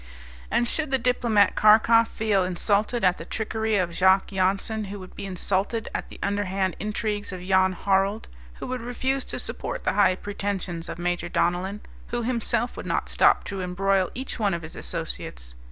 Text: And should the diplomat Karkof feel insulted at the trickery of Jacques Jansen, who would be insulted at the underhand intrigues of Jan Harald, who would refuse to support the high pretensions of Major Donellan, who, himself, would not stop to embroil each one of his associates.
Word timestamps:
And 0.49 0.67
should 0.67 0.89
the 0.89 0.97
diplomat 0.97 1.53
Karkof 1.53 2.07
feel 2.07 2.43
insulted 2.43 3.03
at 3.03 3.19
the 3.19 3.23
trickery 3.23 3.77
of 3.77 3.93
Jacques 3.93 4.31
Jansen, 4.31 4.85
who 4.85 4.97
would 4.99 5.15
be 5.15 5.27
insulted 5.27 5.89
at 5.93 6.09
the 6.09 6.17
underhand 6.23 6.75
intrigues 6.79 7.31
of 7.31 7.43
Jan 7.43 7.73
Harald, 7.73 8.27
who 8.55 8.65
would 8.65 8.81
refuse 8.81 9.23
to 9.25 9.37
support 9.37 9.83
the 9.83 9.93
high 9.93 10.15
pretensions 10.15 10.89
of 10.89 10.97
Major 10.97 11.29
Donellan, 11.29 11.81
who, 12.07 12.23
himself, 12.23 12.75
would 12.75 12.87
not 12.87 13.09
stop 13.09 13.43
to 13.43 13.61
embroil 13.61 14.09
each 14.15 14.39
one 14.39 14.55
of 14.55 14.63
his 14.63 14.75
associates. 14.75 15.53